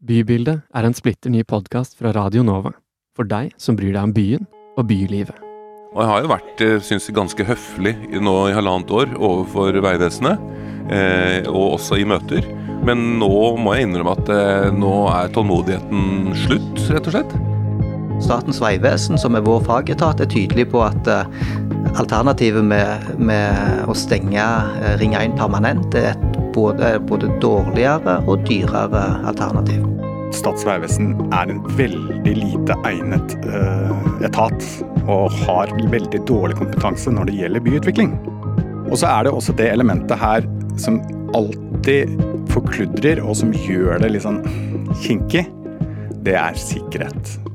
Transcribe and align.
Bybildet 0.00 0.62
er 0.72 0.86
en 0.88 0.94
splitter 0.96 1.28
ny 1.28 1.42
podkast 1.44 1.98
fra 1.98 2.14
Radio 2.16 2.40
Nova. 2.40 2.70
For 3.12 3.28
deg 3.28 3.50
som 3.60 3.76
bryr 3.76 3.92
deg 3.92 4.06
om 4.06 4.14
byen 4.16 4.46
og 4.80 4.86
bylivet. 4.88 5.36
Og 5.92 6.00
jeg 6.00 6.08
har 6.08 6.22
jo 6.22 6.30
vært 6.30 6.62
eh, 6.64 6.78
synes 6.80 7.08
jeg, 7.08 7.16
ganske 7.18 7.44
høflig 7.44 7.92
nå 8.16 8.34
i 8.48 8.54
halvannet 8.56 8.94
år 8.96 9.12
overfor 9.18 9.76
Vegvesenet. 9.84 10.40
Eh, 10.88 11.44
og 11.50 11.76
også 11.76 12.00
i 12.00 12.06
møter. 12.08 12.48
Men 12.86 13.20
nå 13.20 13.28
må 13.60 13.76
jeg 13.76 13.90
innrømme 13.90 14.16
at 14.16 14.32
eh, 14.32 14.70
nå 14.72 14.94
er 15.12 15.34
tålmodigheten 15.36 16.32
slutt, 16.46 16.80
rett 16.88 17.10
og 17.10 17.18
slett. 17.18 17.36
Statens 18.24 18.60
vegvesen, 18.64 19.20
som 19.20 19.36
er 19.36 19.44
vår 19.44 19.60
fagetat, 19.68 20.24
er 20.24 20.32
tydelig 20.32 20.70
på 20.72 20.80
at 20.86 21.12
eh, 21.12 21.28
alternativet 22.00 22.64
med, 22.64 23.12
med 23.20 23.84
å 23.84 23.96
stenge 23.96 24.48
eh, 24.80 24.96
Ring 25.00 25.12
1 25.18 25.36
permanent 25.36 25.92
er 25.92 26.14
et 26.14 26.29
både, 26.54 26.98
både 27.08 27.30
dårligere 27.42 28.20
og 28.26 28.44
dyrere 28.48 29.04
alternativ. 29.28 29.86
Statens 30.34 30.66
vegvesen 30.66 31.14
er 31.34 31.50
en 31.50 31.62
veldig 31.78 32.34
lite 32.36 32.76
egnet 32.86 33.34
eh, 33.50 33.94
etat, 34.28 34.66
og 35.10 35.34
har 35.42 35.72
veldig 35.90 36.22
dårlig 36.28 36.58
kompetanse 36.60 37.10
når 37.14 37.30
det 37.30 37.38
gjelder 37.40 37.64
byutvikling. 37.66 38.14
Og 38.90 38.98
så 39.00 39.10
er 39.10 39.26
det 39.26 39.34
også 39.34 39.54
det 39.58 39.70
elementet 39.72 40.18
her 40.18 40.46
som 40.78 41.00
alltid 41.34 42.14
forkludrer, 42.50 43.22
og 43.22 43.36
som 43.42 43.54
gjør 43.54 44.02
det 44.02 44.14
litt 44.14 44.26
sånn 44.26 44.42
kinkig. 45.02 45.46
Det 46.26 46.36
er 46.38 46.58
sikkerhet. 46.58 47.49